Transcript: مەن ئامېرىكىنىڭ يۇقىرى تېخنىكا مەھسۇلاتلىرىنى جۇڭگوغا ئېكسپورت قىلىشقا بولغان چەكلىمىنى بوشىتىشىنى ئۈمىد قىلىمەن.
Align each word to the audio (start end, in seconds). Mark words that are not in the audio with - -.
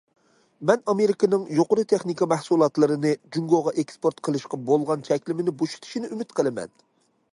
مەن 0.69 0.79
ئامېرىكىنىڭ 0.93 1.43
يۇقىرى 1.57 1.83
تېخنىكا 1.93 2.27
مەھسۇلاتلىرىنى 2.31 3.11
جۇڭگوغا 3.37 3.75
ئېكسپورت 3.83 4.25
قىلىشقا 4.29 4.61
بولغان 4.71 5.05
چەكلىمىنى 5.11 5.55
بوشىتىشىنى 5.61 6.11
ئۈمىد 6.17 6.35
قىلىمەن. 6.41 6.75